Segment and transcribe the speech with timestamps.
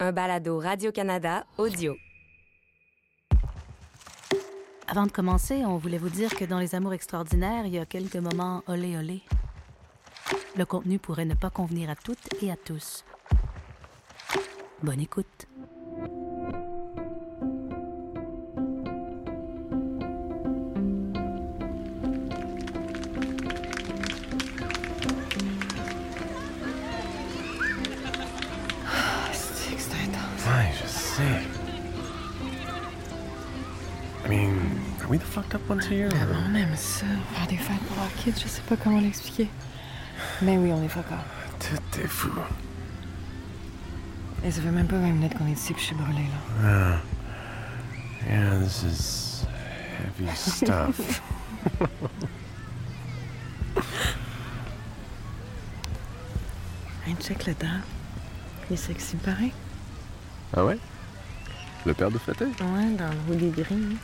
[0.00, 1.96] un balado Radio-Canada audio.
[4.86, 7.84] Avant de commencer, on voulait vous dire que dans Les Amours extraordinaires, il y a
[7.84, 9.22] quelques moments olé olé.
[10.56, 13.04] Le contenu pourrait ne pas convenir à toutes et à tous.
[14.82, 15.47] Bonne écoute.
[35.48, 36.08] Fucked up ones here?
[36.12, 39.00] Ah, or- On aime ça, faire des fêtes pour leurs kids, je sais pas comment
[39.00, 39.48] l'expliquer.
[40.42, 41.18] Mais oui, on est fuck up.
[41.60, 42.30] Tout est fou.
[44.44, 46.26] Et ça fait même pas 20 minutes qu'on est ici puis je suis brûlée
[46.62, 47.00] là.
[48.28, 49.46] Yeah, this is
[49.98, 51.22] heavy stuff.
[57.06, 57.80] Hey, check le dent.
[58.70, 59.52] Il est sexy pareil.
[60.54, 60.78] ah ouais?
[61.86, 62.44] Le père de fêter?
[62.44, 63.74] Ouais, dans le hoodie gris.
[63.74, 63.96] hein.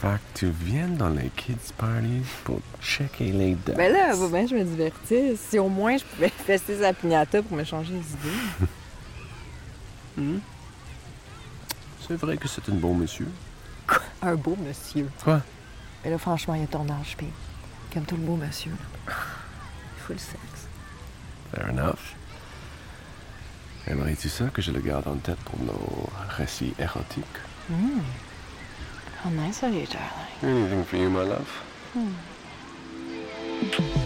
[0.00, 3.76] Fait que tu viens dans les kids' parties pour checker les dates.
[3.76, 5.36] Ben là, va bien, je me divertis.
[5.36, 8.70] Si au moins je pouvais fester sa pignata pour me changer les idées.
[12.06, 13.28] C'est vrai que c'est un bon monsieur.
[14.22, 15.08] Un beau monsieur.
[15.22, 15.40] Quoi?
[16.04, 17.28] Mais là, franchement, il a ton âge, puis
[17.94, 18.72] comme tout le beau monsieur.
[18.72, 19.14] là.
[19.96, 20.68] Il faut le sexe.
[21.54, 22.14] Fair enough.
[23.86, 27.24] Aimerais-tu ça que je le garde en tête pour nos récits érotiques?
[29.22, 30.10] How nice of you, darling.
[30.42, 31.62] Anything for you, my love?
[31.94, 33.99] Extraordinaire,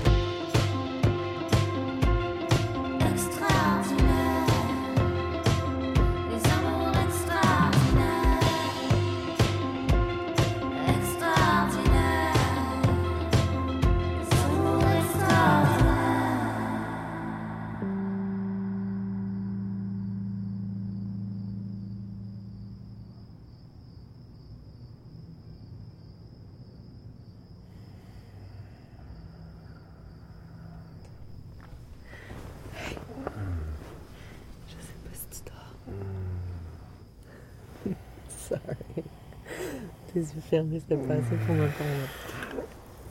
[40.14, 42.08] Tes yeux fermés, c'était pas assez pour me prendre.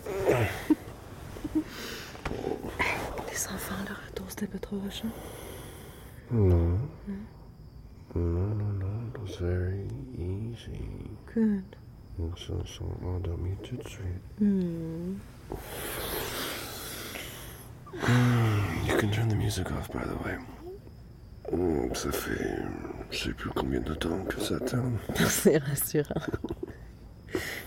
[3.29, 5.07] Les enfants, le retour, c'était pas trop rushant?
[6.31, 6.77] No.
[8.15, 8.87] No, no, no.
[9.09, 9.85] It was very
[10.17, 10.79] easy.
[11.35, 11.63] Good.
[12.19, 14.21] Ils se sont endormis tout de suite.
[14.39, 15.15] Hmm.
[18.87, 20.37] You can turn the music off, by the way.
[21.51, 22.57] Hmm, Ça fait...
[23.11, 24.97] Je sais plus combien de temps que ça tourne.
[25.27, 26.21] C'est rassurant.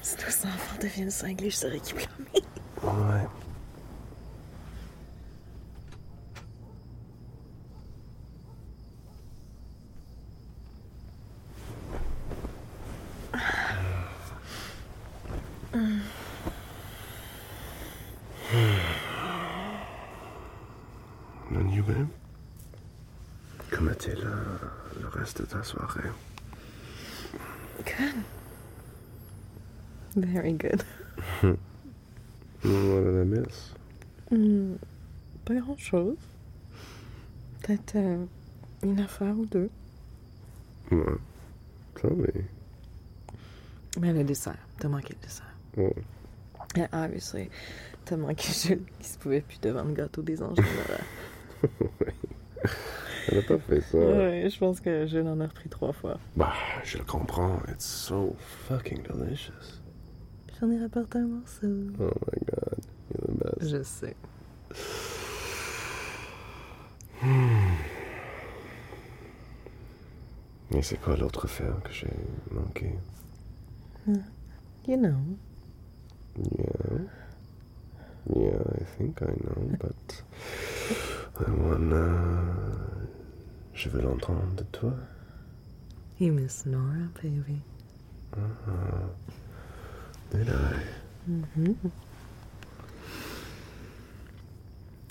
[0.06, 1.94] Si nos enfants deviennent cinglés, je serais qui.
[1.94, 3.26] Ouais.
[21.50, 22.08] And you, babe?
[23.70, 24.32] Comment était le,
[25.00, 26.10] le reste de ta soirée?
[27.84, 28.14] Good.
[30.36, 30.84] Very good.
[31.40, 31.56] What
[32.62, 33.72] did I miss?
[34.28, 34.74] Hmm.
[35.46, 36.18] Pas grand chose.
[37.62, 38.26] Peut-être euh,
[38.82, 39.70] une affaire ou deux.
[40.90, 40.98] Ouais.
[41.94, 42.26] Tell me.
[43.98, 44.58] Mais le dessert.
[44.78, 45.54] T'as manqué le dessert.
[45.78, 45.94] Oh.
[46.76, 47.48] And obviously,
[48.04, 50.58] t'as manqué Jules qui se pouvait plus devant le gâteau des anges.
[53.28, 53.96] Elle a pas fait ça.
[53.96, 56.18] ouais, je pense que Jules en a repris trois fois.
[56.36, 56.52] Bah,
[56.84, 57.58] je le comprends.
[57.70, 58.36] It's so
[58.68, 59.80] fucking delicious.
[60.58, 61.66] J'en ai rapporté un morceau.
[62.00, 62.80] Oh my god.
[63.12, 63.70] You're the best.
[63.70, 64.16] Je sais.
[70.70, 72.12] Et c'est quoi l'autre affaire que j'ai
[72.50, 72.98] manqué?
[74.86, 75.18] You know.
[76.36, 77.00] Yeah.
[78.34, 80.24] Yeah, I think I know, but
[81.40, 82.12] I wanna...
[83.72, 84.92] Je veux l'entendre de toi.
[86.18, 87.62] You miss Nora, baby.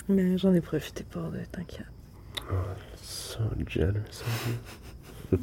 [0.08, 1.86] Mais j'en ai profité pour deux, t'inquiète.
[2.50, 2.54] Oh,
[2.94, 4.48] so generous of
[5.32, 5.38] you.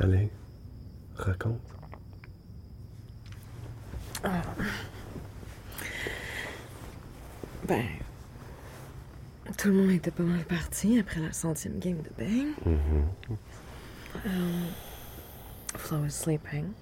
[0.00, 0.30] Allez,
[1.14, 1.60] raconte.
[7.66, 7.84] Ben,
[9.56, 12.48] tout le monde était pas mal parti après la centième game de bang.
[14.26, 14.66] Um,
[15.76, 16.74] Flo was sleeping.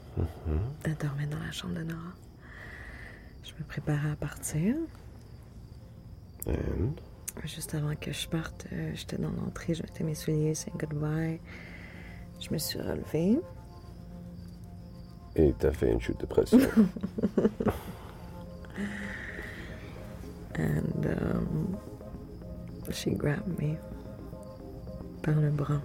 [0.85, 2.13] Elle dormait dans la chambre de Nora.
[3.43, 4.77] Je me préparais à partir.
[6.47, 6.95] And?
[7.45, 11.41] Juste avant que je parte, euh, j'étais dans l'entrée, je mettais mes souliers, c'est goodbye.
[12.41, 13.41] Je me suis relevée.
[15.35, 16.59] Et t'as fait une chute de pression.
[20.59, 21.79] And um,
[22.91, 23.77] she grabbed me
[25.23, 25.81] par le bras,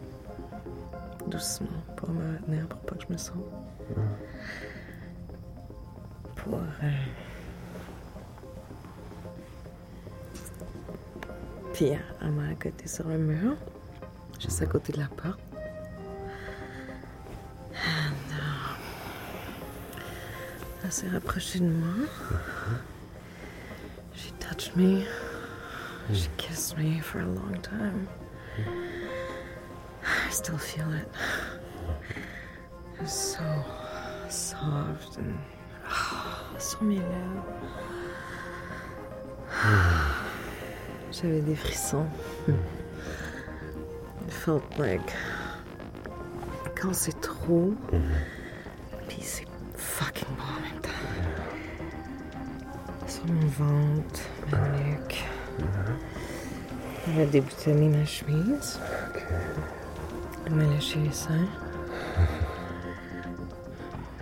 [1.27, 3.37] doucement, pour me retenir, pour pas que je me sente.
[6.35, 6.59] Pour.
[6.59, 6.91] euh,
[11.73, 11.91] Puis
[12.21, 13.55] elle m'a accoté sur le mur,
[14.39, 15.39] juste à côté de la porte.
[20.83, 22.07] Elle s'est rapprochée de moi.
[24.15, 25.03] She touched me.
[26.13, 28.07] She kissed me for a long time.
[30.03, 31.07] I still feel it.
[33.01, 33.43] It's so
[34.29, 35.35] soft and
[36.59, 37.45] sur mes lèvres.
[41.11, 42.07] J'avais des frissons.
[42.47, 42.55] It
[44.31, 45.13] felt like
[46.75, 47.73] quand c'est trop,
[49.07, 50.89] puis c'est fucking bon en même temps.
[53.07, 54.21] Sur mon ventre,
[54.51, 55.25] ma nuque.
[57.07, 58.79] Elle a déboutonné ma chemise.
[60.45, 61.47] Elle m'a lâché les seins.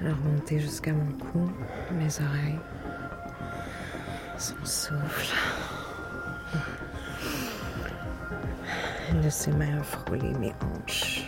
[0.05, 1.51] Elle a remonté jusqu'à mon cou,
[1.93, 2.59] mes oreilles.
[4.37, 5.35] Son souffle.
[9.23, 11.27] A ses mains à frôler mes hanches.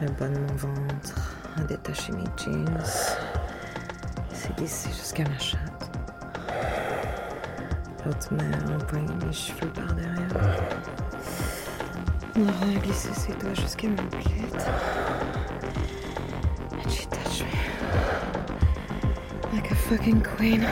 [0.00, 2.78] Le bas de mon ventre, a détaché mes jeans.
[4.32, 5.90] s'est glissé jusqu'à ma chatte.
[8.06, 10.60] L'autre main a empoigné mes cheveux par derrière.
[12.36, 14.44] Laura a glissé ses doigts jusqu'à mon clit.
[19.88, 20.66] Fucking queen.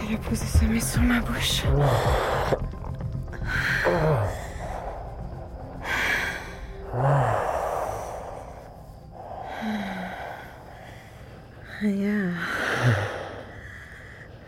[0.00, 1.64] Elle a posé sa main sur ma bouche.
[11.82, 12.34] Yeah.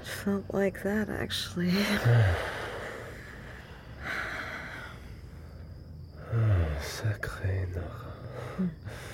[0.02, 1.72] It felt like that actually.
[6.82, 8.68] Sacré Nora.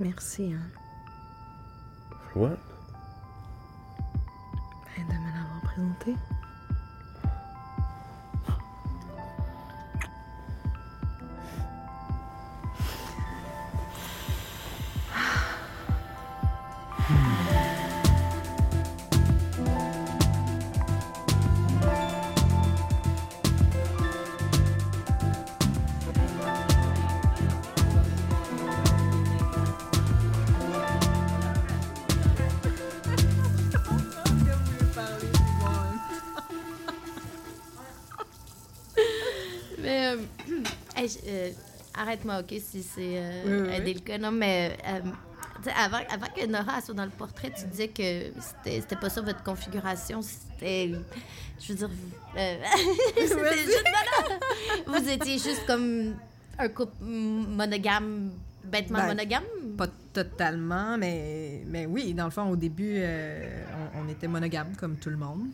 [0.00, 0.70] Merci, hein,
[2.34, 2.56] What?
[4.96, 6.14] ben, de me l'avoir présenté.
[41.94, 44.02] Arrête-moi, OK, si c'est euh, Oui.
[44.20, 44.76] Non, mais.
[44.86, 45.00] euh,
[45.76, 48.30] avant, avant que Nora soit dans le portrait, tu disais que
[48.62, 50.22] c'était pas ça votre configuration.
[50.22, 50.92] C'était.
[51.60, 51.90] Je veux dire.
[52.36, 52.56] euh,
[53.16, 53.84] c'était juste.
[53.84, 54.36] non,
[54.94, 54.98] non.
[55.00, 56.14] Vous étiez juste comme
[56.58, 58.30] un couple monogame,
[58.64, 59.44] bêtement Ben, monogame?
[59.76, 63.64] Pas totalement, mais, mais oui, dans le fond, au début, euh,
[63.96, 65.48] on, on était monogame comme tout le monde.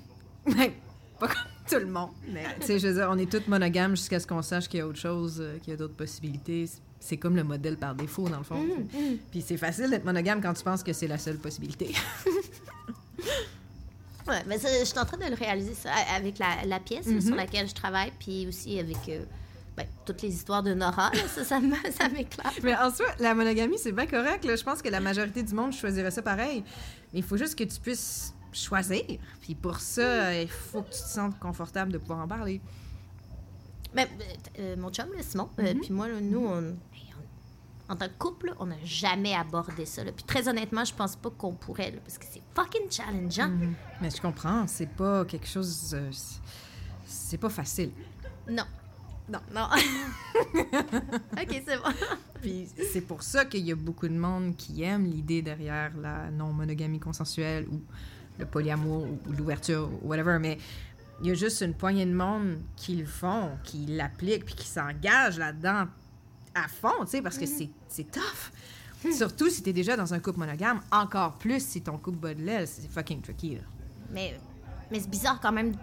[0.46, 0.70] Ben,
[1.18, 1.36] pas comme
[1.68, 4.26] tout le monde, mais tu sais, je veux dire, on est tous monogames jusqu'à ce
[4.26, 6.68] qu'on sache qu'il y a autre chose, euh, qu'il y a d'autres possibilités.
[7.00, 8.64] C'est comme le modèle par défaut, dans le fond.
[8.90, 9.18] tu sais.
[9.30, 11.94] Puis c'est facile d'être monogame quand tu penses que c'est la seule possibilité.
[14.28, 17.20] Ouais, mais je suis en train de le réaliser ça avec la, la pièce là,
[17.20, 19.22] sur laquelle je travaille, puis aussi avec euh,
[19.76, 21.10] ben, toutes les histoires de Nora.
[21.14, 21.60] là, ça, ça
[21.96, 22.60] ça m'éclate.
[22.64, 24.44] Mais en soi, la monogamie, c'est bien correct.
[24.44, 24.56] là.
[24.56, 26.64] Je pense que la majorité du monde choisirait ça pareil.
[27.12, 29.04] Mais il faut juste que tu puisses choisir.
[29.40, 32.60] Puis pour ça, il faut que tu te sentes confortable de pouvoir en parler.
[33.94, 34.08] Mais,
[34.58, 36.76] euh, mon chum, là, Simon, euh, puis moi, là, nous, on,
[37.88, 40.02] en tant que couple, on n'a jamais abordé ça.
[40.04, 40.12] là.
[40.12, 43.50] Puis très honnêtement, je pense pas qu'on pourrait, là, parce que c'est fucking challengeant.
[44.00, 45.94] Mais je comprends, c'est pas quelque chose.
[45.94, 46.40] euh, c'est-
[47.04, 47.90] c'est pas facile.
[48.50, 48.64] Non.
[49.28, 49.66] Non, non.
[51.32, 51.90] OK, c'est bon.
[52.40, 56.30] Puis c'est pour ça qu'il y a beaucoup de monde qui aime l'idée derrière la
[56.30, 57.80] non-monogamie consensuelle ou
[58.38, 60.38] le polyamour ou l'ouverture ou whatever.
[60.40, 60.58] Mais
[61.20, 64.66] il y a juste une poignée de monde qui le font, qui l'appliquent puis qui
[64.66, 65.86] s'engagent là-dedans
[66.54, 68.52] à fond, tu sais, parce que c'est c'est tough.
[69.12, 72.66] Surtout si t'es déjà dans un couple monogame, encore plus si ton couple de l'aile,
[72.66, 73.56] c'est fucking tricky.
[73.56, 73.60] Là.
[74.10, 74.38] Mais,
[74.90, 75.74] mais c'est bizarre quand même.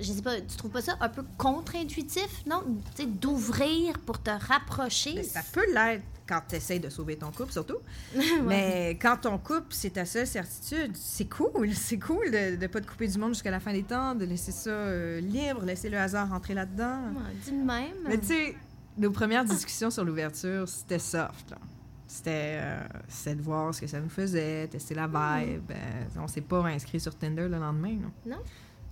[0.00, 2.62] Je sais pas, tu trouves pas ça un peu contre-intuitif, non?
[2.96, 5.22] Tu sais, d'ouvrir pour te rapprocher.
[5.22, 7.78] Ça peut l'être quand tu essaies de sauver ton couple, surtout.
[8.44, 11.72] Mais quand ton couple, c'est ta seule certitude, c'est cool.
[11.74, 14.24] C'est cool de ne pas te couper du monde jusqu'à la fin des temps, de
[14.24, 17.00] laisser ça euh, libre, laisser le hasard rentrer là-dedans.
[17.14, 17.96] Ouais, Dis de même.
[18.06, 18.54] Mais tu sais,
[18.96, 21.50] nos premières discussions sur l'ouverture, c'était soft.
[21.50, 21.58] là.
[22.06, 25.70] C'était euh, de voir ce que ça nous faisait, tester la vibe.
[25.70, 28.10] Euh, on s'est pas inscrit sur Tinder le lendemain, non?
[28.26, 28.42] Non?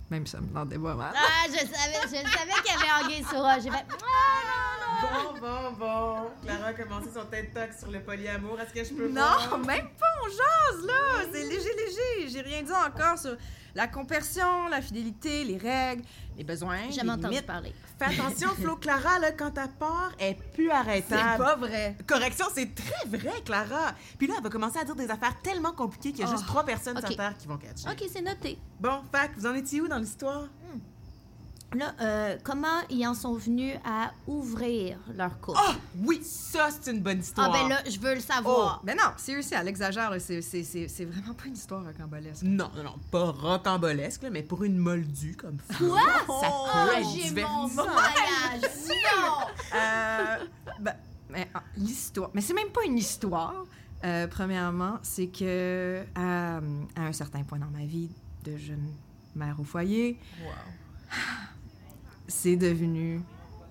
[0.09, 1.03] Même ça me demandait vraiment.
[1.13, 3.45] Ah, je savais, je savais qu'il y avait anguille sur.
[3.63, 3.85] J'ai fait.
[3.91, 4.45] Ah,
[5.01, 6.15] Bon, bon, bon.
[6.43, 8.59] Clara a commencé son TED Talk sur le polyamour.
[8.59, 9.57] Est-ce que je peux Non, voir?
[9.59, 11.23] même pas, on jase, là.
[11.31, 12.27] C'est léger, léger.
[12.29, 13.37] J'ai rien dit encore sur
[13.75, 16.03] la compersion, la fidélité, les règles,
[16.37, 17.45] les besoins, jamais entendu limites.
[17.45, 17.73] parler.
[17.97, 18.75] Fais attention, Flo.
[18.81, 21.43] Clara, là, quand elle part, elle est plus C'est arrêtable.
[21.43, 21.97] pas vrai.
[22.07, 23.93] Correction, c'est très vrai, Clara.
[24.17, 26.43] Puis là, elle va commencer à dire des affaires tellement compliquées qu'il y a juste
[26.47, 27.07] Oh, trois personnes ok.
[27.07, 27.89] sur Terre qui vont catcher.
[27.89, 28.57] Ok, c'est noté.
[28.79, 30.47] Bon, fac, vous en étiez où dans l'histoire?
[31.75, 35.59] Là, euh, comment ils en sont venus à ouvrir leur couple?
[35.63, 35.73] Oh,
[36.03, 37.51] oui, ça, c'est une bonne ah, histoire.
[37.51, 38.81] ben là, je veux le savoir.
[38.83, 40.11] Mais non, seriously, elle exagère.
[40.19, 42.41] C'est- C'est c'est- c'est vraiment pas une histoire rocambolesque.
[42.41, 45.99] Non, non, non, pas rocambolesque, là, mais pour une moldue comme Quoi?
[46.41, 48.61] ça Oh, peut être j'ai mon voyage!
[48.89, 49.47] Non!
[49.75, 50.37] Euh,
[50.79, 50.95] ben,
[51.29, 52.31] mais, ah, l'histoire.
[52.33, 53.65] Mais c'est même pas une histoire.
[54.03, 58.09] Euh, premièrement, c'est que à, à un certain point dans ma vie
[58.43, 58.87] de jeune
[59.35, 60.17] mère au foyer,
[62.29, 63.21] c'est devenu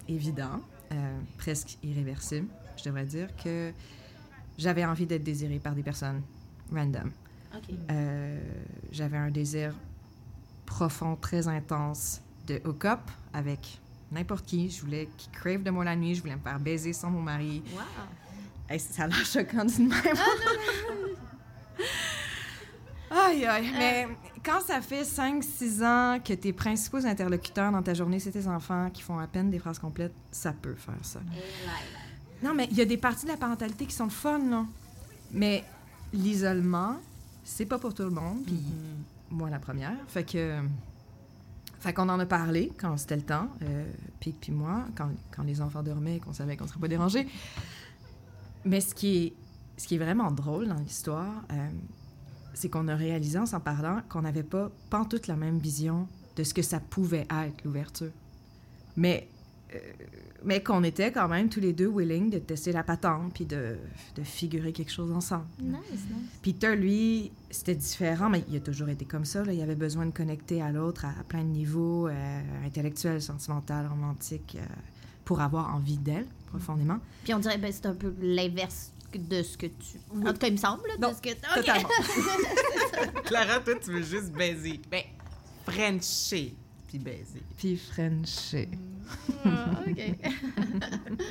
[0.09, 0.61] évident,
[0.93, 3.73] euh, presque irréversible, je devrais dire, que
[4.59, 6.23] j'avais envie d'être désirée par des personnes
[6.73, 7.11] random.
[7.91, 8.41] Euh,
[8.93, 9.75] j'avais un désir
[10.67, 13.01] profond, très intense de hook-up
[13.33, 13.81] avec
[14.13, 14.69] n'importe qui.
[14.71, 16.15] Je voulais qu'il crave de moi la nuit.
[16.15, 17.63] Je voulais me faire baiser sans mon mari.
[17.73, 17.81] Wow.
[18.69, 19.99] Hey, ça a l'air choquant d'une même.
[23.29, 23.73] aïe, aïe.
[23.79, 24.09] Mais
[24.45, 28.91] quand ça fait 5-6 ans que tes principaux interlocuteurs dans ta journée, c'est tes enfants
[28.91, 31.21] qui font à peine des phrases complètes, ça peut faire ça.
[32.43, 34.65] Non, mais il y a des parties de la parentalité qui sont le fun, là.
[35.33, 35.65] Mais
[36.13, 36.97] l'isolement,
[37.45, 38.43] c'est pas pour tout le monde.
[38.47, 38.63] Puis
[39.31, 39.97] moi, la première.
[40.09, 40.59] Fait que.
[41.81, 43.85] Fait qu'on en a parlé quand c'était le temps, euh,
[44.19, 47.29] Pic puis moi, quand, quand les enfants dormaient et qu'on savait qu'on serait pas dérangés.
[48.65, 49.33] Mais ce qui est,
[49.77, 51.69] ce qui est vraiment drôle dans l'histoire, euh,
[52.59, 56.43] c'est qu'on a réalisé en s'en parlant qu'on n'avait pas pantoute la même vision de
[56.43, 58.11] ce que ça pouvait être, l'ouverture.
[58.97, 59.29] Mais,
[59.75, 59.79] euh,
[60.45, 63.77] mais qu'on était quand même tous les deux willing de tester la patente puis de,
[64.17, 65.45] de figurer quelque chose ensemble.
[65.61, 66.01] Nice, nice.
[66.43, 69.45] Peter, lui, c'était différent, mais il a toujours été comme ça.
[69.45, 69.53] là.
[69.53, 73.87] Il avait besoin de connecter à l'autre à, à plein de niveaux, euh, intellectuel, sentimental,
[73.87, 74.65] romantique, euh,
[75.25, 76.99] pour avoir envie d'elle, profondément.
[77.23, 79.99] Puis on dirait, ben, c'est un peu l'inverse de ce que tu.
[80.15, 81.31] En tout cas, il me semble, là, Non, de ce que.
[81.31, 81.55] Ok.
[81.55, 81.89] Totalement.
[83.25, 84.81] Clara, toi, tu veux juste baiser.
[84.91, 85.03] Ben,
[85.65, 86.55] Frencher,
[86.87, 87.43] puis baiser.
[87.57, 88.69] Puis Frenché.
[89.45, 89.99] Ah, ok.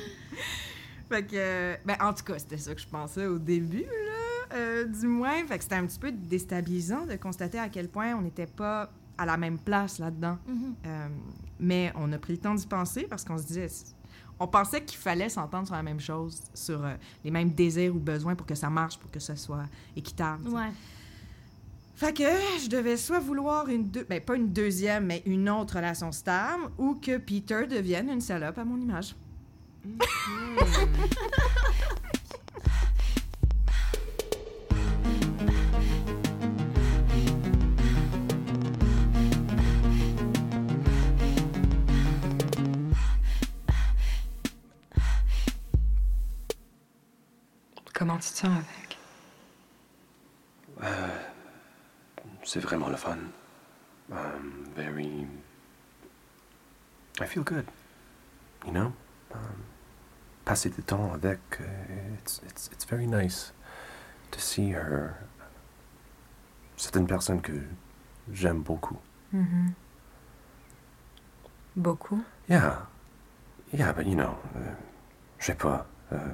[1.08, 4.84] Fait que, ben, en tout cas, c'était ça que je pensais au début, là, euh,
[4.84, 5.46] du moins.
[5.46, 8.90] Fait que c'était un petit peu déstabilisant de constater à quel point on n'était pas
[9.16, 10.38] à la même place là-dedans.
[10.46, 10.74] Mhm.
[10.86, 11.08] Euh,
[11.60, 13.68] mais on a pris le temps d'y penser parce qu'on se disait,
[14.40, 17.98] on pensait qu'il fallait s'entendre sur la même chose, sur euh, les mêmes désirs ou
[17.98, 19.66] besoins pour que ça marche, pour que ce soit
[19.96, 20.48] équitable.
[20.48, 20.70] Ouais.
[21.96, 22.22] Fait que
[22.62, 26.70] je devais soit vouloir une deux, ben pas une deuxième, mais une autre relation stable,
[26.78, 29.16] ou que Peter devienne une salope à mon image.
[47.98, 48.96] Comment tu te sens avec?
[52.44, 53.18] C'est vraiment le fun.
[54.12, 55.26] Um, very.
[57.20, 57.66] I feel good.
[58.64, 58.92] You know?
[59.34, 59.64] Um,
[60.44, 61.64] passer du temps avec, uh,
[62.14, 63.52] it's, it's, it's very nice
[64.30, 65.14] to see her.
[66.76, 67.64] C'est une personne que
[68.32, 68.98] j'aime beaucoup.
[69.32, 69.74] Mhm.
[71.74, 72.22] Beaucoup?
[72.48, 72.86] Yeah.
[73.72, 74.72] Yeah, but you know, euh,
[75.40, 75.84] je sais pas.
[76.12, 76.32] euh,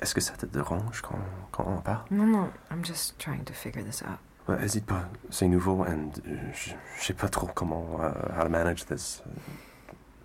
[0.00, 1.18] Est-ce que ça te dérange quand,
[1.50, 2.04] quand on parle?
[2.10, 4.18] Non, non, I'm just trying to figure this out.
[4.48, 5.90] Ouais, hésite pas, c'est nouveau et
[6.54, 9.22] je je sais pas trop comment uh, how to manage this.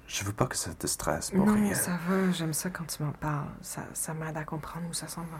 [0.07, 1.73] Je veux pas que ça te stresse pour non, rien.
[1.73, 3.47] ça va, j'aime ça quand tu m'en parles.
[3.61, 5.37] Ça, ça m'aide à comprendre où ça s'en va.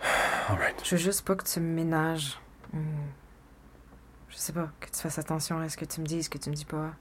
[0.48, 0.80] Alright.
[0.84, 2.38] Je veux juste pas que tu me ménages.
[2.72, 2.80] Hmm.
[4.28, 6.38] Je sais pas, que tu fasses attention à ce que tu me dis, ce que
[6.38, 6.92] tu me dis pas,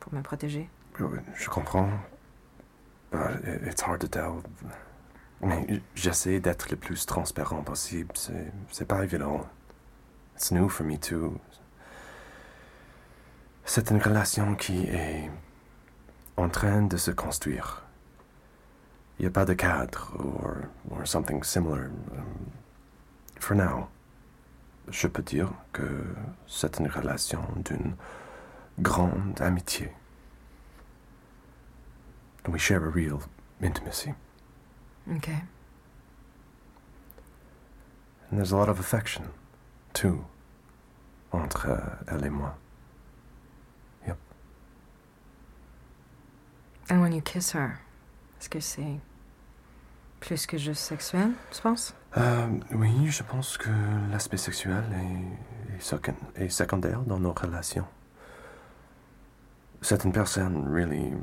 [0.00, 0.68] pour me protéger.
[1.34, 1.88] Je comprends.
[3.10, 4.42] But it- it's hard to tell.
[5.44, 8.12] Mais j'essaie d'être le plus transparent possible.
[8.70, 9.46] C'est pas évident.
[10.36, 11.38] It's new for me too.
[13.64, 15.30] C'est une relation qui est
[16.36, 17.82] en train de se construire.
[19.18, 20.56] Il n'y a pas de cadre or,
[20.90, 21.84] or something similar.
[22.12, 22.50] Um,
[23.38, 23.88] For now,
[24.90, 25.82] je peux dire que
[26.46, 27.94] c'est une relation d'une
[28.80, 29.92] grande amitié.
[32.48, 33.20] We share a real
[33.62, 34.14] intimacy.
[35.10, 35.28] OK.
[38.30, 39.24] And there's a lot of affection,
[39.92, 40.24] too,
[41.32, 42.54] entre euh, elle et moi.
[46.90, 47.78] And when you kiss her,
[48.38, 49.00] est-ce que c'est
[50.20, 51.94] plus que juste sexuel, tu penses?
[52.18, 53.70] Euh, oui, je pense que
[54.10, 57.86] l'aspect sexuel est, est second- est secondaire dans nos relations.
[59.80, 61.14] C'est une personne really,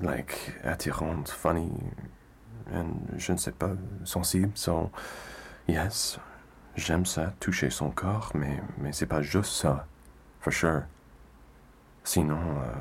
[0.00, 1.70] like, attirante, funny,
[3.16, 3.70] je ne sais pas,
[4.04, 4.90] sensible, so,
[5.68, 6.18] yes,
[6.76, 9.86] j'aime ça, toucher son corps, mais, mais c'est pas juste ça,
[10.40, 10.82] for sure.
[12.04, 12.72] Sinon, euh,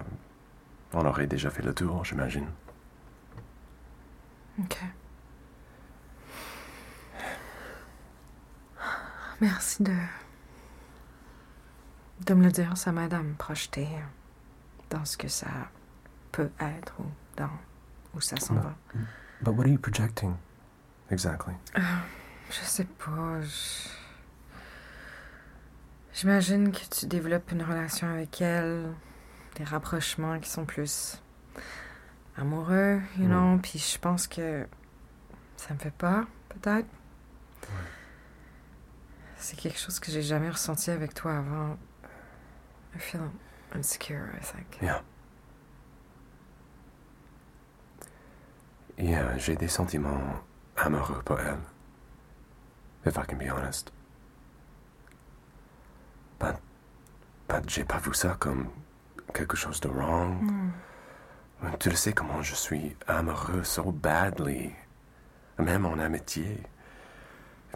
[0.94, 2.48] on aurait déjà fait le tour, j'imagine.
[4.60, 4.78] OK.
[9.42, 9.96] Merci de.
[12.26, 12.78] de me le dire.
[12.78, 13.88] Ça m'aide à me projeter
[14.90, 15.48] dans ce que ça
[16.32, 17.50] peut être ou dans
[18.14, 18.76] où ça s'en va.
[19.44, 20.38] But what are you projecting,
[21.12, 21.54] exactly?
[22.50, 23.42] Je sais pas.
[26.14, 28.94] J'imagine que tu développes une relation avec elle,
[29.56, 31.20] des rapprochements qui sont plus
[32.38, 33.30] amoureux, you Mm.
[33.30, 34.68] know, puis je pense que
[35.58, 36.88] ça me fait peur, peut-être.
[39.38, 41.78] C'est quelque chose que j'ai jamais ressenti avec toi avant.
[42.96, 43.22] I feel
[43.76, 44.82] insecure, I think.
[44.82, 45.02] Yeah.
[48.98, 50.42] Yeah, j'ai des sentiments
[50.78, 51.58] amoureux pour elle.
[53.06, 53.92] If I can be honest.
[56.40, 56.56] But,
[57.48, 58.68] but j'ai pas vu ça comme
[59.34, 60.42] quelque chose de wrong.
[60.42, 60.72] Mm.
[61.80, 64.74] Tu le sais comment je suis amoureux so badly.
[65.58, 66.62] Même en amitié.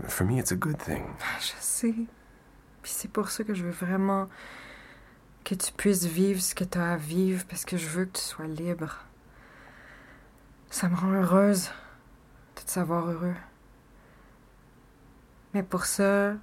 [0.07, 1.05] For me, it's a good thing.
[1.39, 1.95] Je sais.
[2.81, 4.29] Puis c'est pour ça que je veux vraiment
[5.43, 8.17] que tu puisses vivre ce que tu as à vivre parce que je veux que
[8.17, 8.99] tu sois libre.
[10.69, 11.71] Ça me rend heureuse
[12.55, 13.35] de te savoir heureux.
[15.53, 16.33] Mais pour ça,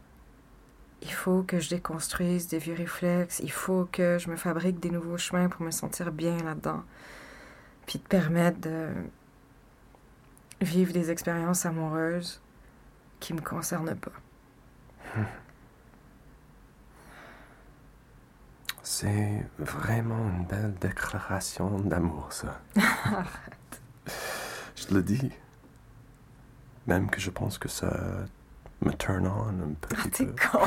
[1.03, 3.41] il faut que je déconstruise des vieux réflexes.
[3.41, 6.83] Il faut que je me fabrique des nouveaux chemins pour me sentir bien là-dedans.
[7.87, 8.89] Puis te permettre de
[10.63, 12.41] vivre des expériences amoureuses
[13.21, 14.13] qui me concernent pas.
[18.83, 22.61] C'est vraiment une belle déclaration d'amour, ça.
[24.89, 25.31] Je le dis.
[26.87, 27.91] Même que je pense que ça
[28.83, 30.35] me turn on un petit Ah, T'es peu.
[30.51, 30.59] con.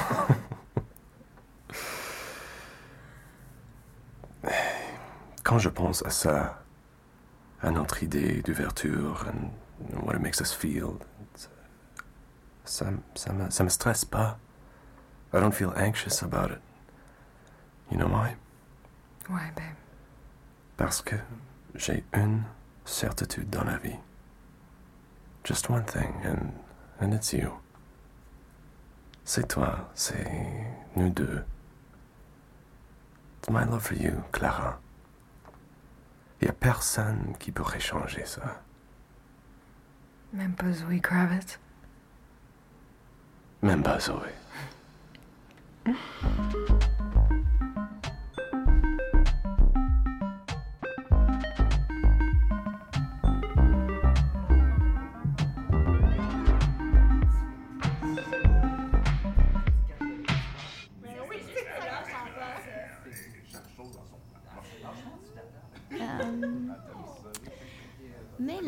[5.43, 6.63] Quand je pense à ça,
[7.61, 9.51] à notre idée d'ouverture and
[10.05, 10.93] what it makes us feel,
[12.65, 14.37] ça, ça, me, ça me stresse pas.
[15.33, 16.61] I don't feel anxious about it.
[17.91, 18.35] You know why?
[19.29, 19.75] Ouais, ben,
[20.77, 21.15] Parce que
[21.75, 22.43] j'ai une
[22.85, 23.95] certitude dans la vie.
[25.47, 26.51] Just one thing, and,
[26.99, 27.53] and it's you.
[29.23, 30.27] C'est toi, c'est
[30.97, 31.45] nous deux.
[33.39, 34.77] It's my love for you, Clara.
[36.41, 38.61] Il a personne qui pourrait changer ça.
[40.33, 41.57] même pas Zoe Kravitz.
[43.61, 44.33] Même pas Zoé.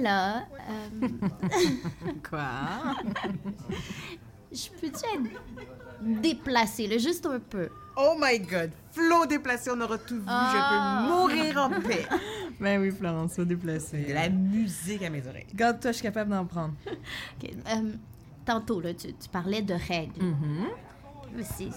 [0.09, 1.07] là, euh,
[2.29, 2.95] Quoi?
[4.51, 7.69] je peux-tu être déplacée, là, juste un peu?
[7.95, 8.71] Oh my god!
[8.91, 10.23] Flo déplacé, on aura tout vu.
[10.27, 10.51] Ah.
[10.53, 12.05] Je peux mourir en paix.
[12.59, 14.03] Ben oui, Florence, sois déplacée.
[14.03, 15.47] De la musique à mes oreilles.
[15.49, 16.73] Regarde-toi, je suis capable d'en prendre.
[17.43, 17.93] Euh,
[18.45, 20.21] tantôt, là, tu, tu parlais de règles.
[20.21, 21.43] Mm-hmm.
[21.43, 21.69] C'est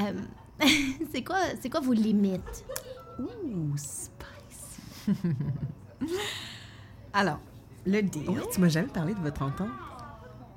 [0.00, 0.12] euh,
[1.12, 2.64] c'est quoi, c'est quoi vos limites?
[3.20, 5.14] Ouh, spicy.
[7.14, 7.38] Alors,
[7.86, 8.28] le deal.
[8.28, 9.70] Oui, tu m'as jamais parlé de votre entente.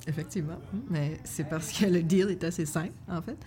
[0.08, 0.58] Effectivement.
[0.89, 3.38] Mais c'est parce que le deal est assez simple, en fait.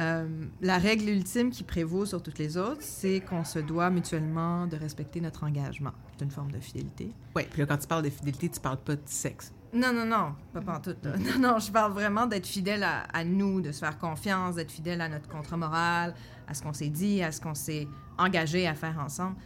[0.00, 0.28] Euh,
[0.60, 4.76] la règle ultime qui prévaut sur toutes les autres, c'est qu'on se doit mutuellement de
[4.76, 5.90] respecter notre engagement.
[6.16, 7.10] C'est une forme de fidélité.
[7.34, 9.52] Oui, puis là, quand tu parles de fidélité, tu parles pas de sexe.
[9.74, 11.04] Non, non, non, pas pantoute.
[11.04, 11.16] Là.
[11.18, 14.70] Non, non, je parle vraiment d'être fidèle à, à nous, de se faire confiance, d'être
[14.70, 16.14] fidèle à notre contrat moral,
[16.46, 19.36] à ce qu'on s'est dit, à ce qu'on s'est engagé à faire ensemble.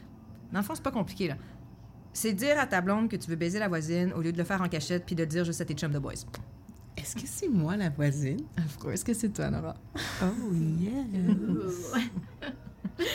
[0.52, 1.36] Dans le fond, c'est pas compliqué, là.
[2.12, 4.44] C'est dire à ta blonde que tu veux baiser la voisine au lieu de le
[4.44, 6.12] faire en cachette puis de dire juste à tes chums de boys.
[6.96, 8.42] Est-ce que c'est moi la voisine?
[8.58, 9.74] Of course que c'est toi, Nora?
[10.22, 11.04] Oh, yeah.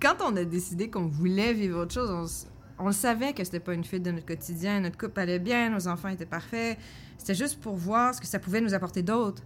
[0.00, 2.46] Quand on a décidé qu'on voulait vivre autre chose,
[2.78, 4.80] on, on savait que c'était pas une fuite de notre quotidien.
[4.80, 6.78] Notre couple allait bien, nos enfants étaient parfaits.
[7.16, 9.42] C'était juste pour voir ce que ça pouvait nous apporter d'autre,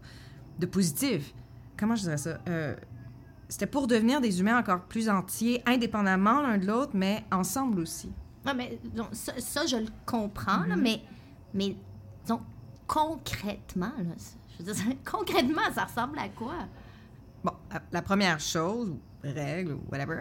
[0.59, 1.33] de positif.
[1.79, 2.41] Comment je dirais ça?
[2.49, 2.75] Euh,
[3.49, 8.11] c'était pour devenir des humains encore plus entiers, indépendamment l'un de l'autre, mais ensemble aussi.
[8.47, 11.03] Ouais, mais donc, ça, ça, je le comprends, là, mais,
[11.55, 11.77] mais
[12.27, 12.41] donc,
[12.87, 16.55] concrètement, là, ça- je veux dire, concrètement, ça ressemble à quoi?
[17.45, 20.21] Bon, la- la première chose, ou règle, ou whatever,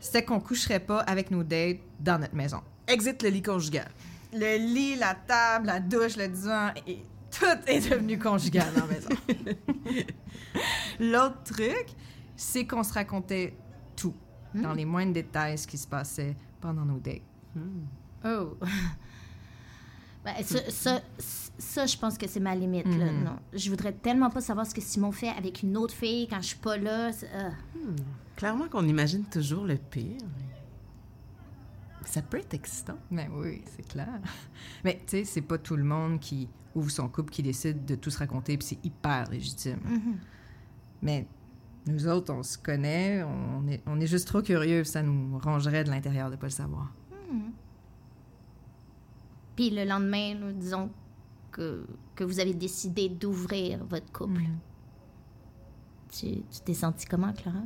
[0.00, 2.60] c'était qu'on coucherait pas avec nos dates dans notre maison.
[2.86, 3.90] Exit le lit conjugal.
[4.32, 8.92] Le lit, la table, la douche, le divan, et tout est devenu conjugal dans la
[8.92, 9.08] maison.
[11.00, 11.86] L'autre truc,
[12.36, 13.56] c'est qu'on se racontait
[13.96, 14.14] tout,
[14.54, 17.22] dans les moindres détails, ce qui se passait pendant nos dates.
[18.24, 18.56] Oh.
[20.24, 21.00] Ben, ça, ça,
[21.58, 23.12] ça, je pense que c'est ma limite, là.
[23.12, 23.36] Non.
[23.54, 26.48] Je voudrais tellement pas savoir ce que Simon fait avec une autre fille quand je
[26.48, 27.10] suis pas là.
[27.34, 27.50] ah.
[28.36, 30.20] Clairement qu'on imagine toujours le pire.
[32.04, 32.98] Ça peut être excitant.
[33.10, 34.20] Ben oui, c'est clair.
[34.84, 37.94] Mais tu sais, c'est pas tout le monde qui ouvre son couple qui décide de
[37.94, 39.80] tout se raconter, puis c'est hyper légitime.
[41.00, 41.26] Mais
[41.86, 45.84] nous autres, on se connaît, on est, on est juste trop curieux, ça nous rangerait
[45.84, 46.92] de l'intérieur de pas le savoir.
[49.56, 50.90] Puis le lendemain, nous disons
[51.50, 54.42] que, que vous avez décidé d'ouvrir votre couple.
[56.10, 57.64] Tu tu t'es senti comment, Clara?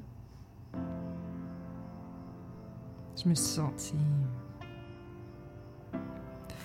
[3.22, 3.94] Je me suis sentie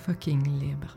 [0.08, 0.96] fucking libre.